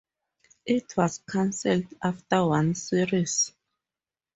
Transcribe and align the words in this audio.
It 0.65 0.97
was 0.97 1.21
cancelled 1.29 1.93
after 2.01 2.43
one 2.43 2.73
series. 2.73 3.51